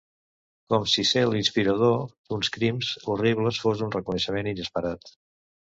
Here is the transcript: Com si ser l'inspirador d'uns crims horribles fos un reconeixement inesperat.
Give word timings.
Com 0.73 0.87
si 0.93 1.03
ser 1.09 1.23
l'inspirador 1.33 1.99
d'uns 2.07 2.51
crims 2.57 2.91
horribles 3.13 3.61
fos 3.67 3.87
un 3.91 3.97
reconeixement 3.99 4.55
inesperat. 4.57 5.17